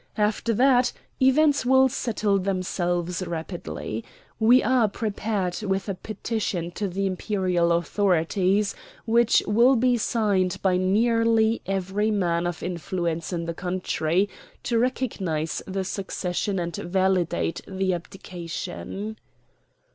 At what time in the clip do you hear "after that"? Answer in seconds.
0.17-0.93